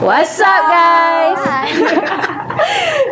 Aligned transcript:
What's 0.00 0.40
up 0.40 0.64
guys? 0.72 1.44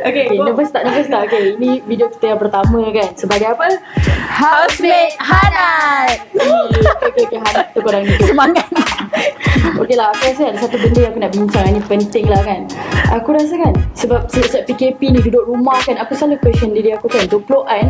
Okay, 0.08 0.24
Okay, 0.24 0.40
nervous 0.40 0.72
tak, 0.72 0.88
nervous 0.88 1.04
tak? 1.04 1.28
Okay, 1.28 1.52
ini 1.52 1.84
video 1.84 2.08
kita 2.08 2.32
yang 2.32 2.40
pertama 2.40 2.80
kan. 2.88 3.12
Sebagai 3.12 3.52
apa? 3.52 3.76
Housemate 4.24 5.20
Hanat. 5.20 6.24
Okay, 6.32 6.80
okay, 7.12 7.22
okay. 7.28 7.38
Harap 7.44 7.66
tu 7.76 7.80
korang 7.84 8.08
ni. 8.08 8.16
Semangat. 8.24 8.64
Okay 9.78 9.94
lah, 9.94 10.10
aku 10.10 10.26
rasa 10.26 10.50
ada 10.50 10.58
satu 10.58 10.74
benda 10.74 10.98
yang 11.06 11.12
aku 11.14 11.20
nak 11.22 11.32
bincang. 11.32 11.64
Ini 11.70 11.80
penting 11.86 12.26
lah 12.26 12.42
kan. 12.42 12.66
Aku 13.08 13.32
rasa 13.32 13.54
kan 13.56 13.72
Sebab 13.96 14.28
sejak 14.28 14.68
PKP 14.68 15.16
ni 15.16 15.20
duduk 15.24 15.48
rumah 15.48 15.80
kan 15.80 15.96
Aku 16.04 16.12
selalu 16.12 16.36
question 16.44 16.76
diri 16.76 16.92
aku 16.92 17.08
kan. 17.08 17.24
20-an 17.24 17.88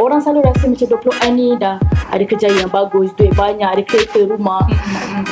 Orang 0.00 0.24
selalu 0.24 0.48
rasa 0.48 0.64
macam 0.72 0.88
20-an 0.88 1.30
ni 1.36 1.52
dah 1.60 1.76
Ada 2.08 2.24
kerjaya 2.24 2.64
yang 2.64 2.72
bagus 2.72 3.12
Duit 3.12 3.36
banyak 3.36 3.68
Ada 3.68 3.82
kereta, 3.84 4.24
rumah. 4.24 4.64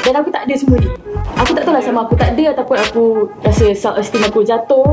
Dan 0.04 0.20
aku 0.20 0.28
tak 0.28 0.44
ada 0.44 0.54
semua 0.58 0.76
ni. 0.84 0.90
Aku 1.40 1.50
tak 1.56 1.64
tahu 1.64 1.72
lah 1.72 1.80
sama 1.80 2.04
aku 2.04 2.14
tak 2.18 2.36
ada 2.36 2.44
Ataupun 2.52 2.76
aku 2.76 3.04
rasa 3.40 3.72
self 3.72 3.96
esteem 3.96 4.28
aku 4.28 4.44
jatuh. 4.44 4.92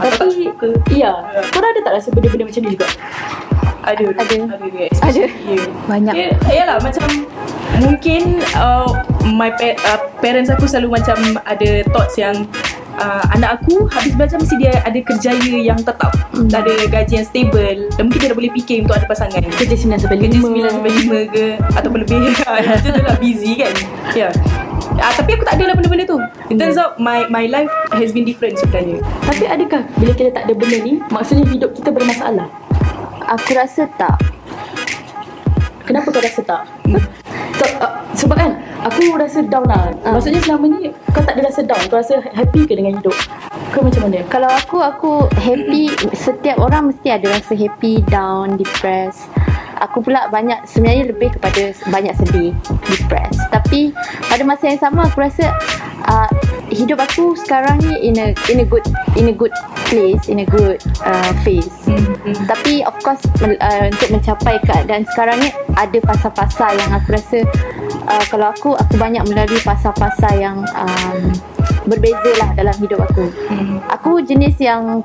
Tak 0.00 0.16
Tapi. 0.16 0.48
Iya. 0.88 1.12
Korang 1.52 1.70
ada 1.76 1.80
tak 1.84 1.92
rasa 2.00 2.08
benda-benda 2.08 2.48
macam 2.48 2.62
ni 2.64 2.70
juga? 2.72 2.88
Ada. 3.82 4.04
Ada. 4.16 4.36
Ada. 5.02 5.22
Dia. 5.28 5.62
Banyak. 5.90 6.14
Ya, 6.14 6.28
yalah 6.48 6.78
macam 6.80 7.04
mungkin 7.80 8.44
uh, 8.52 8.90
my 9.32 9.48
pa- 9.54 9.78
uh, 9.88 10.00
parents 10.20 10.52
aku 10.52 10.68
selalu 10.68 11.00
macam 11.00 11.16
ada 11.48 11.86
thoughts 11.94 12.20
yang 12.20 12.44
uh, 13.00 13.24
anak 13.32 13.62
aku 13.62 13.88
habis 13.88 14.12
belajar 14.12 14.36
mesti 14.36 14.56
dia 14.60 14.82
ada 14.84 14.98
kerjaya 15.00 15.56
yang 15.56 15.80
tetap 15.80 16.12
Hmm. 16.32 16.48
ada 16.48 16.72
gaji 16.88 17.20
yang 17.20 17.26
stable 17.28 17.92
dan 17.92 18.08
mungkin 18.08 18.24
dia 18.24 18.30
dah 18.32 18.38
boleh 18.40 18.52
fikir 18.56 18.88
untuk 18.88 18.96
ada 18.96 19.04
pasangan 19.04 19.44
Kerja 19.52 19.76
9 19.76 20.00
sampai 20.00 20.16
5 20.16 20.32
kerja 20.32 20.40
9 20.40 20.74
sampai 20.80 20.92
5 21.28 21.34
ke 21.36 21.44
ataupun 21.76 21.98
lebih 22.02 22.16
macam 22.48 22.88
tu 22.88 23.02
lah 23.04 23.16
busy 23.20 23.52
kan 23.60 23.74
ya 24.16 24.26
yeah. 24.26 24.32
uh, 24.96 25.12
tapi 25.12 25.36
aku 25.36 25.44
tak 25.44 25.60
ada 25.60 25.64
lah 25.68 25.74
benda-benda 25.76 26.08
tu 26.08 26.16
it 26.48 26.56
turns 26.56 26.80
out 26.80 26.96
my 26.96 27.28
my 27.28 27.44
life 27.46 27.68
has 27.92 28.16
been 28.16 28.24
different 28.24 28.56
sebenarnya 28.56 28.98
Tapi 29.28 29.44
adakah 29.44 29.84
bila 30.00 30.12
kita 30.16 30.32
tak 30.32 30.48
ada 30.48 30.56
benda 30.56 30.78
ni 30.80 31.04
Maksudnya 31.12 31.44
hidup 31.52 31.76
kita 31.76 31.92
bermasalah? 31.92 32.48
Aku 33.28 33.52
rasa 33.52 33.84
tak. 34.00 34.16
Kenapa 35.84 36.08
kau 36.08 36.20
rasa 36.24 36.40
tak? 36.42 36.64
Uh, 36.88 37.00
sebab 38.16 38.36
kan 38.36 38.50
aku 38.84 39.14
rasa 39.16 39.44
down 39.46 39.64
lah. 39.66 39.92
Ah. 40.04 40.16
Maksudnya 40.16 40.40
selama 40.44 40.64
ni 40.68 40.92
kau 41.12 41.22
tak 41.22 41.38
ada 41.38 41.48
rasa 41.48 41.60
down. 41.64 41.82
Kau 41.88 41.98
rasa 41.98 42.20
happy 42.32 42.68
ke 42.68 42.74
dengan 42.76 42.98
hidup? 43.00 43.16
Kau 43.72 43.80
macam 43.80 44.08
mana? 44.08 44.20
Kalau 44.28 44.50
aku 44.50 44.78
aku 44.84 45.12
happy 45.40 45.92
setiap 46.12 46.60
orang 46.60 46.92
mesti 46.92 47.08
ada 47.08 47.26
rasa 47.32 47.52
happy, 47.56 48.04
down, 48.08 48.60
depressed. 48.60 49.28
Aku 49.82 49.98
pula 49.98 50.30
banyak 50.30 50.62
sebenarnya 50.62 51.10
lebih 51.10 51.34
kepada 51.34 51.74
banyak 51.90 52.14
sedih, 52.14 52.54
depressed. 52.86 53.42
Tapi 53.50 53.90
pada 54.30 54.42
masa 54.46 54.70
yang 54.70 54.78
sama 54.78 55.10
aku 55.10 55.18
rasa 55.26 55.50
uh, 56.06 56.30
hidup 56.70 57.02
aku 57.02 57.34
sekarang 57.34 57.82
ni 57.82 58.06
in 58.06 58.14
a 58.14 58.30
in 58.46 58.62
a 58.62 58.66
good 58.66 58.84
in 59.18 59.26
a 59.26 59.34
good 59.34 59.50
place, 59.90 60.30
in 60.30 60.38
a 60.38 60.46
good 60.46 60.78
uh, 61.02 61.34
phase. 61.42 61.68
Tapi 62.46 62.86
of 62.86 62.94
course 63.02 63.26
uh, 63.42 63.84
untuk 63.90 64.08
mencapai 64.14 64.62
keadaan 64.62 65.02
sekarang 65.10 65.42
ni 65.42 65.50
ada 65.74 65.98
fasa-fasa 66.06 66.78
yang 66.78 66.90
aku 66.94 67.18
rasa 67.18 67.38
uh, 68.06 68.24
kalau 68.30 68.50
aku 68.50 68.74
aku 68.74 68.94
banyak 68.98 69.22
melalui 69.26 69.58
fasa-fasa 69.60 70.28
yang 70.38 70.62
um, 70.74 71.20
berbeza 71.86 72.30
lah 72.38 72.50
dalam 72.54 72.74
hidup 72.78 73.02
aku. 73.02 73.26
Aku 73.90 74.22
jenis 74.22 74.54
yang 74.62 75.02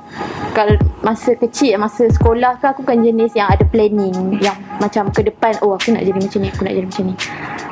kalau 0.53 0.77
masa 1.01 1.33
kecil 1.37 1.77
masa 1.77 2.09
sekolah 2.09 2.57
ke 2.61 2.65
aku 2.69 2.81
kan 2.85 3.01
jenis 3.01 3.33
yang 3.33 3.49
ada 3.49 3.65
planning 3.65 4.37
yang 4.41 4.57
macam 4.81 5.09
ke 5.13 5.25
depan 5.25 5.57
oh 5.61 5.77
aku 5.77 5.93
nak 5.93 6.05
jadi 6.05 6.17
macam 6.17 6.39
ni 6.41 6.49
aku 6.49 6.61
nak 6.65 6.73
jadi 6.73 6.87
macam 6.89 7.05
ni. 7.09 7.15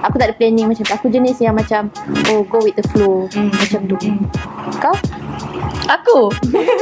Aku 0.05 0.15
tak 0.21 0.27
ada 0.29 0.35
planning 0.37 0.65
macam 0.69 0.83
tu. 0.85 0.93
Aku 0.93 1.07
jenis 1.09 1.37
yang 1.41 1.55
macam 1.57 1.89
oh 2.29 2.45
go 2.45 2.61
with 2.61 2.77
the 2.77 2.85
flow 2.93 3.25
macam 3.33 3.81
tu. 3.89 3.97
Kau? 4.77 4.95
Aku 5.87 6.31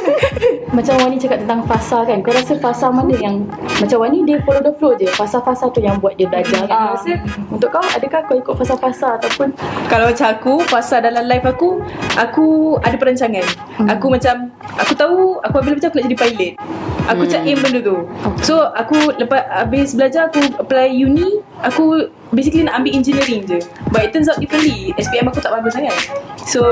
Macam 0.77 0.97
Wani 1.05 1.21
cakap 1.21 1.45
tentang 1.45 1.61
fasa 1.69 2.01
kan. 2.01 2.17
Kau 2.25 2.33
rasa 2.33 2.57
fasa 2.57 2.89
mana 2.89 3.13
yang 3.13 3.45
macam 3.77 3.97
Wani 4.01 4.25
dia 4.25 4.41
follow 4.41 4.63
the 4.63 4.73
flow 4.81 4.97
je. 4.97 5.05
Fasa-fasa 5.13 5.69
tu 5.69 5.79
yang 5.83 6.01
buat 6.01 6.17
dia 6.17 6.25
belajar 6.25 6.65
kan. 6.65 6.73
Ah. 6.73 6.81
Kau 6.81 6.93
rasa 6.97 7.11
untuk 7.53 7.69
kau 7.69 7.83
adakah 7.83 8.21
kau 8.25 8.35
ikut 8.39 8.55
fasa-fasa 8.57 9.21
ataupun 9.21 9.53
Kalau 9.87 10.09
macam 10.09 10.27
aku 10.33 10.53
Pasal 10.65 11.05
dalam 11.05 11.29
life 11.29 11.45
aku 11.45 11.83
Aku 12.17 12.77
ada 12.81 12.97
perancangan 12.97 13.45
hmm. 13.77 13.87
Aku 13.93 14.09
macam 14.09 14.49
Aku 14.81 14.93
tahu 14.97 15.37
Aku 15.45 15.53
habis 15.61 15.77
belajar 15.77 15.89
Aku 15.93 15.97
nak 16.01 16.05
jadi 16.09 16.17
pilot 16.17 16.53
Aku 17.03 17.11
Hmm. 17.13 17.19
macam 17.27 17.39
aim 17.43 17.59
benda 17.59 17.79
tu 17.83 17.97
So 18.47 18.63
aku 18.73 18.95
Lepas 19.19 19.43
habis 19.51 19.91
belajar 19.91 20.31
Aku 20.31 20.39
apply 20.55 20.87
uni 20.87 21.43
Aku 21.59 22.07
Basically 22.31 22.63
nak 22.63 22.79
ambil 22.79 22.95
engineering 22.95 23.43
je 23.43 23.59
But 23.91 24.07
it 24.07 24.15
turns 24.15 24.31
out 24.31 24.39
differently 24.39 24.95
SPM 24.95 25.27
aku 25.27 25.43
tak 25.43 25.51
bagus 25.51 25.75
sangat 25.75 25.93
So 26.47 26.71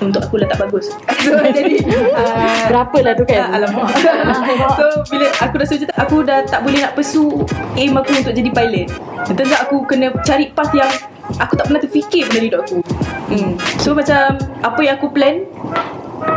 Untuk 0.00 0.20
aku 0.24 0.36
lah 0.40 0.46
tak 0.50 0.58
bagus 0.68 0.92
So 1.24 1.32
jadi 1.40 1.76
uh, 2.12 2.68
berapa 2.68 2.98
lah 3.00 3.12
tu 3.16 3.24
kan? 3.24 3.40
Ah, 3.48 3.54
Alamak 3.60 3.88
So 4.76 4.86
bila 5.08 5.26
aku 5.40 5.54
rasa 5.56 5.72
macam 5.76 5.88
tu 5.88 5.96
Aku 6.04 6.16
dah 6.24 6.38
tak 6.44 6.60
boleh 6.64 6.78
nak 6.84 6.92
pursue 6.92 7.44
Aim 7.76 7.96
aku 7.96 8.12
untuk 8.12 8.34
jadi 8.36 8.50
pilot 8.52 8.88
turns 9.32 9.52
out 9.52 9.60
aku 9.68 9.76
kena 9.88 10.12
cari 10.22 10.52
path 10.52 10.72
yang 10.76 10.92
Aku 11.42 11.58
tak 11.58 11.66
pernah 11.66 11.82
terfikir 11.82 12.28
dalam 12.30 12.44
hidup 12.46 12.60
aku 12.62 12.78
hmm. 13.32 13.52
So 13.82 13.96
macam 13.96 14.36
Apa 14.62 14.80
yang 14.84 14.94
aku 15.00 15.08
plan 15.10 15.42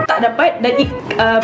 Tak 0.07 0.17
dapat 0.23 0.63
Dan 0.63 0.73
it, 0.79 0.89
uh, 1.19 1.43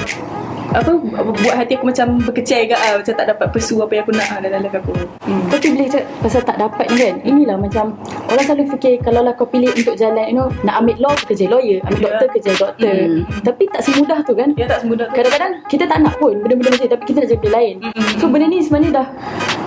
apa 0.75 0.91
buat 1.23 1.55
hati 1.55 1.79
aku 1.79 1.87
macam 1.87 2.19
berkecai 2.19 2.67
ke 2.67 2.75
ah, 2.75 2.99
macam 2.99 3.13
tak 3.15 3.27
dapat 3.31 3.47
pursue 3.47 3.79
apa 3.79 3.95
yang 3.95 4.03
aku 4.03 4.13
nak 4.15 4.27
ah, 4.27 4.39
dalam 4.43 4.59
life 4.59 4.75
aku. 4.75 4.91
Hmm. 5.23 5.43
Tapi 5.47 5.67
bila 5.71 5.87
cakap 5.87 6.07
pasal 6.19 6.41
tak 6.43 6.57
dapat 6.59 6.85
ni 6.91 6.97
kan 6.99 7.15
Inilah 7.23 7.55
macam 7.55 7.85
Orang 8.35 8.45
selalu 8.45 8.63
fikir 8.75 8.99
Kalau 8.99 9.23
lah 9.23 9.31
kau 9.31 9.47
pilih 9.47 9.71
untuk 9.71 9.95
jalan 9.95 10.27
You 10.27 10.35
know 10.35 10.47
Nak 10.61 10.83
ambil 10.83 10.95
law 10.99 11.15
kerja 11.17 11.47
lawyer 11.47 11.79
Ambil 11.81 11.95
Ya. 11.95 12.05
doktor 12.11 12.27
kerja 12.35 12.51
doktor 12.53 12.93
Hmm. 12.95 13.23
Tapi 13.41 13.63
tak 13.65 13.81
semudah 13.81 14.19
tu 14.21 14.35
kan 14.35 14.51
Ya 14.53 14.67
tak 14.67 14.83
semudah 14.83 15.07
tu. 15.07 15.15
Kadang-kadang 15.15 15.51
kita 15.65 15.87
tak 15.87 16.03
nak 16.03 16.19
pun 16.19 16.35
Benda-benda 16.37 16.75
macam 16.75 16.89
Tapi 16.91 17.03
kita 17.05 17.17
nak 17.23 17.29
jadi 17.31 17.47
lain 17.49 17.75
Mm-mm. 17.79 18.19
So 18.19 18.27
benda 18.27 18.45
ni 18.45 18.59
sebenarnya 18.59 18.91
dah 18.93 19.07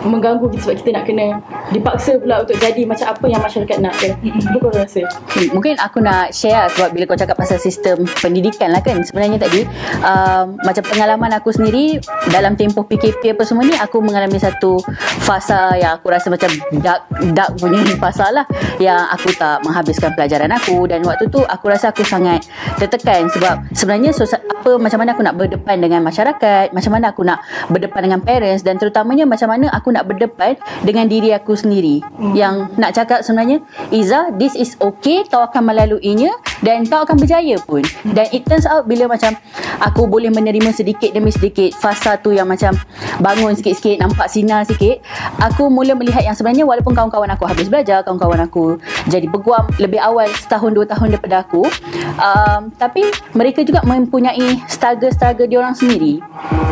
Mengganggu 0.04 0.46
kita 0.46 0.62
Sebab 0.62 0.76
kita 0.78 0.90
nak 0.92 1.04
kena 1.04 1.26
Dipaksa 1.72 2.20
pula 2.20 2.44
untuk 2.44 2.60
jadi 2.60 2.82
Macam 2.84 3.06
apa 3.08 3.24
yang 3.26 3.40
masyarakat 3.40 3.76
nak 3.80 3.94
kan 3.96 4.12
Apa 4.20 4.56
kau 4.60 4.70
rasa? 4.70 5.02
Hmm, 5.32 5.48
mungkin 5.50 5.74
aku 5.80 5.98
nak 5.98 6.30
share 6.30 6.58
lah 6.58 6.66
sebab 6.74 6.90
bila 6.90 7.06
kau 7.06 7.14
cakap 7.14 7.38
pasal 7.38 7.54
sistem 7.56 8.02
pendidikan 8.18 8.74
lah 8.74 8.82
kan 8.82 8.98
sebenarnya 8.98 9.38
tadi 9.38 9.62
um, 10.02 10.58
macam 10.58 10.82
pengalaman 10.82 11.30
aku 11.30 11.54
sendiri 11.54 12.02
dalam 12.28 12.58
tempoh 12.58 12.82
PKP 12.82 13.30
apa 13.30 13.46
semua 13.46 13.62
ni 13.62 13.78
aku 13.78 14.02
mengalami 14.02 14.34
satu 14.36 14.82
fasa 15.22 15.78
yang 15.78 15.94
aku 15.94 16.10
rasa 16.10 16.28
macam 16.28 16.50
dark, 16.82 17.06
dark 17.30 17.54
punya 17.56 17.78
fasa 17.96 18.26
lah 18.34 18.42
yang 18.78 19.08
aku 19.10 19.34
tak 19.34 19.62
menghabiskan 19.66 20.14
pelajaran 20.14 20.50
aku 20.54 20.86
dan 20.86 21.02
waktu 21.02 21.26
tu 21.30 21.42
aku 21.42 21.70
rasa 21.70 21.91
aku 21.91 22.06
sangat 22.06 22.46
tertekan 22.78 23.26
sebab 23.30 23.66
sebenarnya 23.74 24.10
sosa- 24.14 24.41
apa 24.41 24.76
macam 24.76 24.98
mana 25.02 25.14
aku 25.14 25.22
nak 25.22 25.36
berdepan 25.38 25.76
dengan 25.78 26.00
masyarakat 26.02 26.74
macam 26.74 26.91
mana 26.94 27.10
aku 27.10 27.22
nak 27.22 27.38
berdepan 27.70 28.00
dengan 28.10 28.20
parents 28.22 28.62
dan 28.66 28.76
terutamanya 28.76 29.24
macam 29.24 29.48
mana 29.50 29.70
aku 29.70 29.94
nak 29.94 30.04
berdepan 30.06 30.58
dengan 30.82 31.06
diri 31.06 31.30
aku 31.34 31.54
sendiri. 31.54 32.02
Yang 32.34 32.74
nak 32.78 32.94
cakap 32.94 33.22
sebenarnya 33.22 33.62
Iza 33.94 34.34
this 34.36 34.54
is 34.58 34.75
okay 34.82 35.25
kau 35.26 35.42
akan 35.42 35.72
melaluinya 35.72 36.34
dan 36.62 36.84
kau 36.86 37.02
akan 37.02 37.16
berjaya 37.19 37.56
pun. 37.62 37.82
Dan 38.02 38.26
it 38.34 38.46
turns 38.46 38.66
out 38.66 38.86
bila 38.90 39.10
macam 39.10 39.34
aku 39.78 40.10
boleh 40.10 40.30
menerima 40.30 40.75
sedikit 40.75 41.10
demi 41.14 41.30
sedikit 41.30 41.75
fasa 41.78 42.19
tu 42.19 42.34
yang 42.34 42.46
macam 42.50 42.75
bangun 43.22 43.54
sikit-sikit 43.54 43.98
nampak 43.98 44.26
sinar 44.30 44.66
sikit 44.66 45.02
aku 45.38 45.70
mula 45.70 45.94
melihat 45.94 46.22
yang 46.22 46.34
sebenarnya 46.34 46.66
walaupun 46.66 46.94
kawan-kawan 46.94 47.30
aku 47.34 47.44
habis 47.46 47.66
belajar 47.70 48.02
kawan-kawan 48.02 48.38
aku 48.41 48.78
jadi 49.10 49.26
peguam 49.26 49.66
lebih 49.81 49.99
awal 50.03 50.28
setahun 50.34 50.71
dua 50.75 50.87
tahun 50.87 51.16
daripada 51.16 51.43
aku 51.43 51.66
um, 52.19 52.71
tapi 52.78 53.09
mereka 53.34 53.65
juga 53.65 53.82
mempunyai 53.82 54.60
struggle-struggle 54.71 55.49
diorang 55.49 55.75
sendiri 55.75 56.22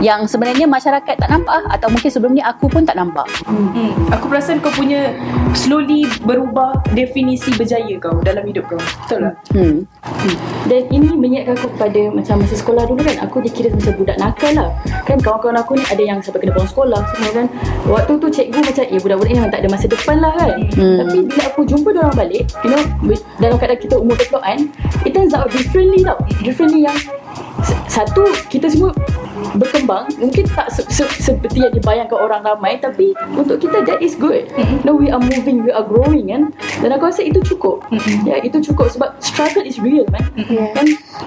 yang 0.04 0.28
sebenarnya 0.28 0.69
masyarakat 0.69 1.15
tak 1.16 1.31
nampak 1.31 1.65
atau 1.72 1.88
mungkin 1.91 2.10
sebelum 2.10 2.32
ni 2.37 2.43
aku 2.44 2.69
pun 2.69 2.84
tak 2.84 2.97
nampak 2.97 3.27
Hmm. 3.47 3.93
Aku 4.12 4.27
perasan 4.27 4.59
kau 4.65 4.72
punya 4.72 5.12
slowly 5.53 6.09
berubah 6.24 6.80
definisi 6.97 7.53
berjaya 7.54 7.97
kau 8.01 8.19
dalam 8.24 8.45
hidup 8.48 8.66
kau. 8.69 8.80
Betul 9.07 9.28
tak? 9.28 9.34
hmm. 9.53 9.77
Dan 10.66 10.82
ini 10.91 11.14
mengingatkan 11.14 11.54
aku 11.54 11.68
kepada 11.78 12.10
Macam 12.10 12.34
masa 12.42 12.54
sekolah 12.58 12.82
dulu 12.91 13.00
kan 13.06 13.16
Aku 13.26 13.38
dikira 13.38 13.70
macam 13.70 13.92
budak 13.94 14.16
nakal 14.18 14.53
lah. 14.54 14.70
Kan 15.06 15.18
kawan-kawan 15.22 15.56
aku 15.62 15.72
ni 15.78 15.84
Ada 15.86 16.03
yang 16.03 16.18
sampai 16.18 16.47
kena 16.47 16.53
buang 16.58 16.70
sekolah 16.70 17.00
Semua 17.14 17.30
kan. 17.30 17.47
Waktu 17.86 18.12
tu 18.18 18.26
cikgu 18.26 18.60
macam 18.62 18.84
Eh 18.91 18.98
budak-budak 18.98 19.30
ni 19.30 19.36
memang 19.38 19.53
tak 19.54 19.60
ada 19.62 19.68
masa 19.70 19.86
depan 19.86 20.16
lah 20.18 20.32
kan. 20.34 20.50
Hmm. 20.74 20.97
Tapi 21.06 21.16
bila 21.30 21.42
aku 21.47 21.60
jumpa 21.66 21.88
orang 21.94 22.16
balik 22.18 22.42
You 22.66 22.70
know 22.74 22.82
Dalam 23.38 23.56
keadaan 23.58 23.80
kita 23.80 23.94
umur 23.98 24.16
20-an 24.18 24.58
It 25.06 25.14
turns 25.14 25.34
out 25.34 25.48
differently 25.54 26.03
tau. 26.03 26.18
Differently 26.42 26.86
yang 26.86 26.98
Satu 27.86 28.28
Kita 28.47 28.68
semua 28.68 28.92
berkembang. 29.57 30.09
Mungkin 30.16 30.45
tak 30.53 30.68
se- 30.72 30.86
se- 30.89 31.16
seperti 31.21 31.65
yang 31.65 31.72
dibayangkan 31.72 32.16
orang 32.16 32.42
ramai 32.45 32.77
tapi 32.77 33.13
untuk 33.33 33.60
kita 33.60 33.84
that 33.84 34.01
is 34.01 34.16
good. 34.16 34.48
No 34.84 34.97
we 34.97 35.09
are 35.09 35.21
moving 35.21 35.65
we 35.65 35.72
are 35.72 35.84
growing 35.84 36.28
kan? 36.28 36.53
Dan 36.80 36.92
aku 36.92 37.09
rasa 37.09 37.24
itu 37.24 37.41
cukup. 37.42 37.84
Ya 38.24 38.41
itu 38.41 38.60
cukup 38.63 38.92
sebab 38.92 39.16
struggle 39.21 39.65
is 39.65 39.80
real 39.80 40.04
man. 40.09 40.24
Yeah. 40.36 40.72
kan? 40.72 40.86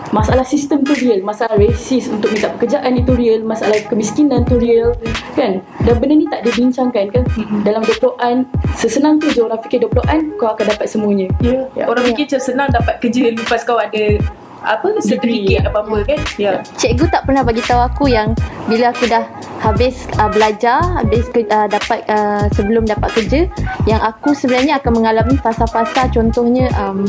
Masalah 0.10 0.46
sistem 0.46 0.82
tu 0.82 0.94
real 0.98 1.22
masalah 1.22 1.58
rasis 1.58 2.10
untuk 2.10 2.34
minta 2.34 2.50
pekerjaan 2.58 2.98
itu 2.98 3.14
real 3.14 3.42
masalah 3.46 3.78
kemiskinan 3.90 4.46
tu 4.46 4.58
real 4.58 4.94
kan? 5.34 5.62
Dan 5.86 5.94
benda 6.02 6.14
ni 6.18 6.26
tak 6.30 6.46
dibincangkan 6.46 7.06
kan? 7.14 7.24
Dalam 7.62 7.82
20-an 7.86 8.46
sesenang 8.74 9.22
tu 9.22 9.30
je 9.30 9.42
orang 9.42 9.60
fikir 9.62 9.86
20-an 9.86 10.38
kau 10.38 10.50
akan 10.50 10.66
dapat 10.66 10.88
semuanya. 10.90 11.28
Ya. 11.42 11.66
Ya. 11.78 11.86
Orang 11.86 12.06
fikir 12.06 12.30
macam 12.30 12.42
senang 12.42 12.70
dapat 12.70 12.96
kerja 13.02 13.34
lepas 13.34 13.62
kau 13.66 13.78
ada 13.78 14.18
apa 14.64 14.92
sertifikat 15.00 15.68
apa-apa 15.68 16.04
kan. 16.06 16.20
Ya. 16.36 16.60
Cikgu 16.76 17.08
tak 17.12 17.24
pernah 17.28 17.44
bagi 17.44 17.64
tahu 17.64 17.80
aku 17.80 18.06
yang 18.12 18.36
bila 18.68 18.92
aku 18.92 19.08
dah 19.08 19.24
habis 19.60 20.08
uh, 20.20 20.32
belajar, 20.32 20.80
habis 21.00 21.28
ke, 21.32 21.44
uh, 21.48 21.68
dapat 21.68 22.04
uh, 22.08 22.48
sebelum 22.52 22.88
dapat 22.88 23.10
kerja, 23.16 23.48
yang 23.88 24.02
aku 24.04 24.32
sebenarnya 24.36 24.80
akan 24.80 25.04
mengalami 25.04 25.36
fasa-fasa 25.40 26.08
contohnya 26.12 26.72
um, 26.80 27.08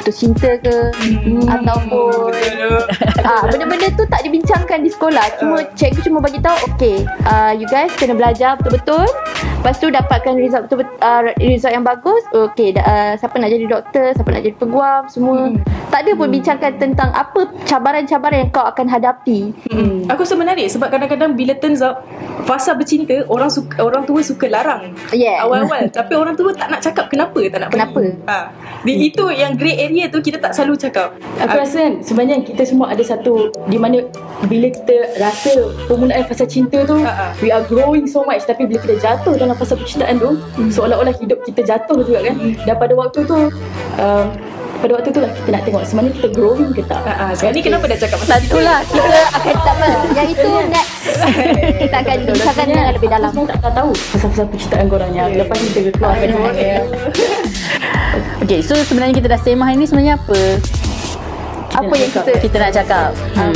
putus 0.00 0.16
cinta 0.22 0.50
ke 0.62 0.76
hmm. 0.94 1.44
ataupun 1.46 2.32
ah 3.26 3.42
benda-benda 3.50 3.90
tu 3.98 4.04
tak 4.06 4.22
dibincangkan 4.24 4.78
di 4.80 4.90
sekolah 4.90 5.24
cuma 5.42 5.66
cikgu 5.74 6.00
cuma 6.06 6.18
bagi 6.22 6.38
tahu 6.38 6.56
okey 6.74 7.04
uh, 7.26 7.52
you 7.52 7.66
guys 7.68 7.90
kena 7.98 8.14
belajar 8.14 8.56
betul-betul 8.56 9.04
lepas 9.58 9.74
tu 9.76 9.90
dapatkan 9.90 10.38
result 10.38 10.70
betul 10.70 10.86
uh, 11.02 11.20
result 11.42 11.74
yang 11.74 11.84
bagus 11.84 12.22
okey 12.30 12.72
uh, 12.78 13.18
siapa 13.18 13.34
nak 13.36 13.50
jadi 13.50 13.66
doktor 13.66 14.14
siapa 14.14 14.28
nak 14.30 14.42
jadi 14.46 14.56
peguam 14.56 15.02
semua 15.10 15.50
hmm. 15.50 15.60
tak 15.90 16.06
ada 16.06 16.10
pun 16.14 16.28
bincangkan 16.30 16.72
tentang 16.78 17.10
apa 17.12 17.40
cabaran-cabaran 17.66 18.46
yang 18.46 18.50
kau 18.54 18.64
akan 18.64 18.86
hadapi 18.86 19.50
Hmm. 19.68 20.08
Aku 20.08 20.24
rasa 20.24 20.34
menarik 20.34 20.66
sebab 20.72 20.88
kadang-kadang 20.88 21.36
bila 21.36 21.52
turns 21.56 21.84
out 21.84 22.02
fasa 22.48 22.72
bercinta 22.72 23.12
orang 23.28 23.52
suka 23.52 23.76
orang 23.84 24.02
tua 24.08 24.20
suka 24.24 24.48
larang 24.48 24.96
Yeah. 25.12 25.44
awal-awal 25.44 25.88
tapi 25.92 26.16
orang 26.16 26.34
tua 26.34 26.50
tak 26.56 26.72
nak 26.72 26.80
cakap 26.80 27.06
kenapa 27.12 27.40
tak 27.52 27.58
nak. 27.60 27.70
Kenapa? 27.72 28.02
Ha. 28.28 28.36
Di, 28.84 28.92
itu 29.12 29.24
yang 29.34 29.54
grey 29.58 29.76
area 29.88 30.04
tu 30.12 30.20
kita 30.20 30.36
tak 30.36 30.52
selalu 30.52 30.76
cakap. 30.76 31.16
Aku 31.40 31.56
Ah, 31.56 31.64
rasa 31.64 31.80
kan 31.80 31.92
sebenarnya 32.04 32.44
kita 32.44 32.62
semua 32.68 32.92
ada 32.92 33.00
satu 33.00 33.48
di 33.72 33.80
mana 33.80 34.04
bila 34.44 34.68
kita 34.68 35.16
rasa 35.16 35.72
penggunaan 35.88 36.28
fasa 36.28 36.44
cinta 36.44 36.84
tu 36.84 37.00
ha. 37.00 37.32
we 37.40 37.48
are 37.48 37.64
growing 37.64 38.04
so 38.04 38.20
much. 38.28 38.44
Tapi 38.44 38.68
bila 38.68 38.84
kita 38.84 39.00
jatuh 39.00 39.34
dalam 39.40 39.56
fasa 39.56 39.72
percintaan 39.72 40.20
tu 40.20 40.36
seolah-olah 40.68 41.16
hidup 41.16 41.40
kita 41.48 41.64
jatuh 41.64 42.04
juga 42.04 42.28
kan. 42.28 42.36
Dan 42.68 42.74
pada 42.76 42.92
waktu 42.92 43.24
tu 43.24 43.38
um, 43.96 44.26
pada 44.78 44.94
waktu 44.94 45.10
tu 45.10 45.18
lah 45.18 45.30
kita 45.34 45.48
nak 45.50 45.62
tengok 45.66 45.82
sebenarnya 45.82 46.12
kita 46.22 46.28
growing 46.38 46.70
ke 46.70 46.82
tak. 46.86 47.02
Ha. 47.02 47.34
Sekarang 47.34 47.56
ni 47.58 47.62
kenapa 47.66 47.84
dah 47.90 47.98
cakap 47.98 48.18
pasal 48.22 48.38
Satu 48.38 48.58
lah 48.62 48.78
kita 48.86 49.02
akan 49.40 49.54
tak 49.58 49.74
apa. 49.74 49.88
Yang 50.14 50.28
itu 50.38 50.50
next. 50.70 50.94
Kita 51.82 51.96
akan 51.98 52.16
bincangkan 52.30 52.64
dengan 52.70 52.84
lebih 52.94 53.08
dalam. 53.10 53.30
Aku 53.32 53.42
sebenarnya 53.42 53.64
tak, 53.64 53.74
tahu 53.74 53.90
pasal-pasal 54.14 54.46
percintaan 54.54 54.86
korang 54.86 55.10
ni. 55.10 55.18
Lepas 55.34 55.56
ni 55.58 55.68
kita 55.74 55.90
keluarkan 55.98 56.28
semua 56.30 56.52
Okay, 58.48 58.64
so 58.64 58.72
sebenarnya 58.72 59.20
kita 59.20 59.28
dah 59.28 59.40
sembah 59.44 59.76
ini 59.76 59.84
sebenarnya 59.84 60.16
apa? 60.16 60.40
apa 61.76 61.92
yang 62.00 62.08
kita 62.16 62.32
Kita 62.40 62.56
nak 62.56 62.72
cakap. 62.72 63.12
Hmm. 63.36 63.52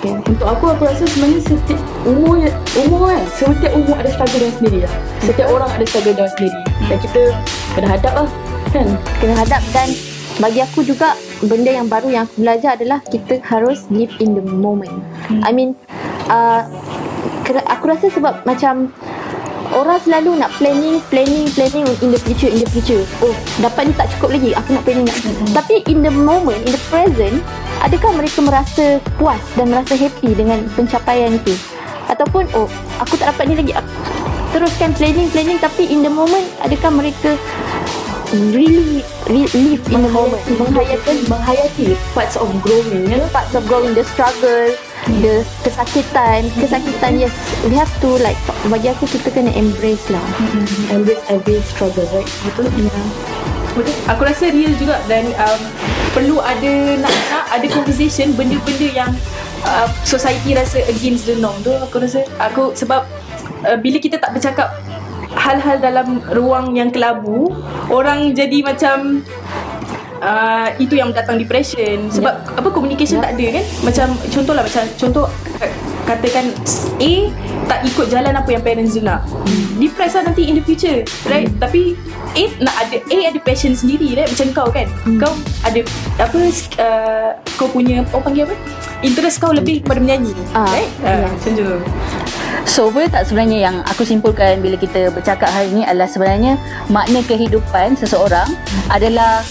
Okay. 0.00 0.16
Untuk 0.32 0.48
aku 0.48 0.64
aku 0.72 0.88
rasa 0.88 1.04
sebenarnya 1.12 1.44
setiap 1.44 1.80
umur 2.08 2.40
umur 2.72 3.12
kan 3.12 3.20
setiap 3.36 3.68
umur 3.76 4.00
ada 4.00 4.08
struggle 4.08 4.40
dia 4.40 4.52
sendiri 4.56 4.78
lah. 4.88 4.94
Setiap 5.28 5.48
orang 5.52 5.68
ada 5.76 5.84
struggle 5.84 6.14
dia 6.16 6.28
sendiri. 6.40 6.60
Dan 6.88 6.96
kita 7.04 7.22
kena 7.76 7.88
hadap 7.92 8.12
lah 8.16 8.28
kan. 8.72 8.88
kena 9.20 9.34
hadap 9.44 9.62
dan 9.76 9.88
bagi 10.40 10.60
aku 10.64 10.88
juga 10.88 11.20
benda 11.44 11.76
yang 11.76 11.92
baru 11.92 12.08
yang 12.08 12.24
aku 12.24 12.40
belajar 12.40 12.80
adalah 12.80 13.04
kita 13.12 13.44
harus 13.44 13.84
live 13.92 14.16
in 14.24 14.32
the 14.32 14.44
moment. 14.56 15.04
Hmm. 15.28 15.44
I 15.44 15.52
mean 15.52 15.76
uh, 16.32 16.64
aku 17.68 17.92
rasa 17.92 18.08
sebab 18.08 18.48
macam 18.48 18.88
orang 19.74 19.98
selalu 20.02 20.38
nak 20.38 20.50
planning 20.58 20.98
planning 21.08 21.46
planning 21.54 21.86
in 22.02 22.08
the 22.10 22.20
future 22.22 22.50
in 22.50 22.60
the 22.62 22.68
future. 22.70 23.02
Oh, 23.22 23.34
dapat 23.62 23.90
ni 23.90 23.92
tak 23.94 24.10
cukup 24.16 24.36
lagi. 24.36 24.50
Aku 24.54 24.74
nak 24.74 24.82
planning 24.86 25.06
nak. 25.06 25.18
Hmm. 25.20 25.52
Tapi 25.54 25.86
in 25.86 26.02
the 26.02 26.12
moment, 26.12 26.60
in 26.66 26.72
the 26.74 26.82
present, 26.90 27.42
adakah 27.82 28.10
mereka 28.14 28.38
merasa 28.42 28.98
puas 29.18 29.40
dan 29.54 29.70
merasa 29.70 29.94
happy 29.94 30.34
dengan 30.34 30.62
pencapaian 30.74 31.34
itu? 31.36 31.54
Ataupun 32.10 32.50
oh, 32.58 32.66
aku 32.98 33.14
tak 33.14 33.30
dapat 33.34 33.46
ni 33.50 33.54
lagi. 33.58 33.72
Aku 33.78 33.90
teruskan 34.50 34.90
planning 34.98 35.30
planning 35.30 35.58
tapi 35.62 35.86
in 35.86 36.02
the 36.02 36.10
moment 36.10 36.42
adakah 36.66 36.90
mereka 36.90 37.38
really, 38.50 39.02
really 39.30 39.46
live 39.54 39.82
in 39.90 40.02
the 40.02 40.10
moment 40.10 40.42
Menghayati, 40.46 41.26
menghayati 41.26 41.94
parts 42.14 42.34
of 42.34 42.50
growing 42.62 43.06
ya. 43.10 43.22
parts 43.30 43.54
of 43.54 43.62
growing 43.66 43.94
the 43.94 44.02
struggle 44.06 44.74
the 45.18 45.42
kesakitan 45.66 46.46
kesakitan 46.54 47.12
yes 47.18 47.34
we 47.66 47.74
have 47.74 47.90
to 47.98 48.14
like 48.22 48.38
bagi 48.70 48.92
aku 48.92 49.04
kita 49.10 49.28
kena 49.34 49.50
embrace 49.58 50.06
lah 50.08 50.22
Embrace 50.90 51.22
every 51.30 51.58
struggle 51.66 52.06
right. 52.14 52.28
Betul? 52.46 52.66
Ya. 52.76 53.02
Betul. 53.74 53.94
Aku 54.10 54.22
rasa 54.26 54.50
real 54.50 54.74
juga 54.76 54.98
dan 55.06 55.30
um, 55.38 55.60
perlu 56.10 56.42
ada 56.42 56.98
nak 56.98 57.14
nak 57.30 57.44
ada 57.54 57.66
conversation 57.70 58.34
benda-benda 58.34 58.88
yang 58.90 59.12
uh, 59.64 59.86
society 60.02 60.58
rasa 60.58 60.82
against 60.90 61.30
the 61.30 61.38
norm 61.38 61.54
tu 61.62 61.70
aku 61.78 62.02
rasa 62.02 62.26
aku 62.42 62.74
sebab 62.74 63.06
uh, 63.64 63.78
bila 63.78 64.02
kita 64.02 64.18
tak 64.18 64.34
bercakap 64.34 64.74
hal-hal 65.38 65.78
dalam 65.78 66.18
ruang 66.34 66.74
yang 66.74 66.90
kelabu 66.90 67.54
orang 67.88 68.34
jadi 68.34 68.66
macam 68.66 69.22
uh, 70.20 70.68
itu 70.76 70.96
yang 70.96 71.10
datang 71.10 71.40
depression. 71.40 72.08
Sebab 72.12 72.34
yeah. 72.36 72.58
apa 72.60 72.68
communication 72.70 73.18
yeah. 73.18 73.24
tak 73.28 73.32
ada 73.36 73.46
kan? 73.60 73.64
Macam 73.84 74.06
contohlah 74.30 74.62
macam 74.64 74.84
contoh 74.96 75.26
katakan 76.08 76.50
A 76.98 77.12
tak 77.70 77.86
ikut 77.86 78.06
jalan 78.10 78.34
apa 78.34 78.48
yang 78.50 78.62
parents 78.64 78.98
dia 78.98 79.04
nak. 79.04 79.22
Depress 79.80 80.18
lah 80.18 80.28
nanti 80.28 80.44
in 80.44 80.58
the 80.58 80.64
future 80.64 81.06
right? 81.30 81.48
Tapi 81.56 81.96
A 82.36 82.42
nak 82.60 82.76
ada 82.86 82.96
A 82.98 83.18
ada 83.32 83.38
passion 83.40 83.72
sendiri 83.72 84.18
right? 84.18 84.28
Macam 84.28 84.48
kau 84.52 84.68
kan? 84.68 84.86
Kau 85.18 85.32
ada 85.64 85.80
apa 86.18 86.38
uh, 86.82 87.30
kau 87.56 87.68
punya 87.70 88.02
orang 88.12 88.22
panggil 88.22 88.44
apa? 88.50 88.56
Interest 89.00 89.40
kau 89.40 89.54
lebih 89.54 89.80
kepada 89.80 90.02
menyanyi 90.02 90.36
Ah, 90.52 90.68
right? 90.74 90.90
yeah. 91.00 91.24
uh, 91.24 91.28
macam 91.32 91.50
tu. 91.56 91.68
So 92.68 92.92
boleh 92.92 93.08
tak 93.08 93.26
sebenarnya 93.26 93.58
yang 93.70 93.76
aku 93.88 94.04
simpulkan 94.06 94.60
bila 94.60 94.76
kita 94.76 95.10
bercakap 95.10 95.48
hari 95.50 95.72
ini 95.74 95.82
adalah 95.82 96.06
sebenarnya 96.06 96.54
makna 96.86 97.24
kehidupan 97.24 97.98
seseorang 97.98 98.46
adalah 98.92 99.42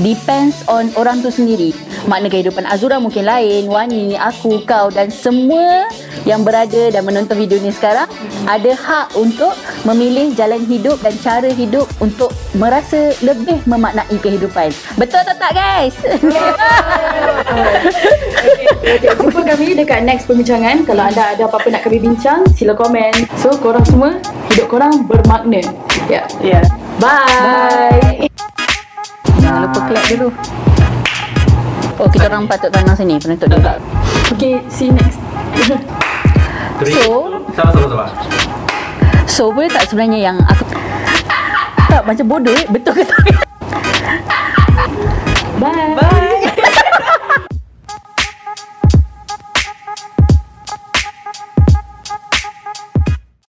depends 0.00 0.64
on 0.66 0.90
orang 0.98 1.20
tu 1.22 1.30
sendiri. 1.30 1.76
Makna 2.10 2.32
kehidupan 2.32 2.66
Azura 2.66 2.98
mungkin 2.98 3.28
lain, 3.28 3.68
Wani, 3.70 4.18
aku, 4.18 4.64
kau 4.66 4.90
dan 4.90 5.12
semua 5.12 5.86
yang 6.24 6.42
berada 6.42 6.90
dan 6.90 7.04
menonton 7.04 7.36
video 7.36 7.60
ni 7.60 7.70
sekarang 7.70 8.08
ada 8.48 8.72
hak 8.72 9.12
untuk 9.14 9.52
memilih 9.84 10.32
jalan 10.32 10.64
hidup 10.64 10.98
dan 11.04 11.12
cara 11.20 11.52
hidup 11.52 11.84
untuk 12.00 12.32
merasa 12.56 13.12
lebih 13.20 13.60
memaknai 13.68 14.16
kehidupan. 14.18 14.72
Betul 14.96 15.20
atau 15.22 15.36
tak 15.36 15.52
guys? 15.54 15.94
Okay, 18.84 19.00
jumpa 19.16 19.40
kami 19.40 19.72
dekat 19.72 20.04
next 20.04 20.28
perbincangan. 20.28 20.84
Kalau 20.84 21.08
anda 21.08 21.32
ada 21.32 21.48
apa-apa 21.48 21.72
nak 21.72 21.82
kami 21.88 22.04
bincang, 22.04 22.44
sila 22.52 22.76
komen. 22.76 23.12
So, 23.40 23.56
korang 23.56 23.84
semua, 23.88 24.20
hidup 24.52 24.68
korang 24.68 25.08
bermakna. 25.08 25.64
Ya. 26.08 26.28
Yeah. 26.44 26.62
yeah 26.62 26.84
Bye. 27.00 28.33
Jangan 29.44 29.60
lupa 29.68 29.80
clap 29.84 30.04
dulu. 30.08 30.28
Oh, 32.00 32.08
kita 32.08 32.26
orang 32.32 32.48
patut 32.48 32.72
tanam 32.72 32.96
sini 32.96 33.20
penutup 33.20 33.52
dulu. 33.52 33.76
Okay, 34.32 34.64
see 34.72 34.88
you 34.88 34.96
next. 34.96 35.20
Three. 36.80 36.96
So. 36.96 37.30
So 39.30 39.50
boleh 39.54 39.70
tak 39.70 39.86
sebenarnya 39.86 40.30
yang 40.30 40.36
aku 40.42 40.74
Tak 41.86 42.02
macam 42.02 42.26
bodoh 42.26 42.50
eh 42.50 42.66
Betul 42.66 42.98
ke 42.98 43.04
tak 43.06 43.22